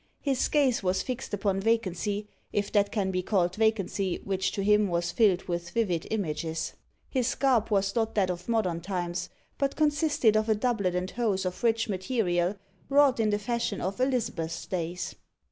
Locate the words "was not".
7.69-8.15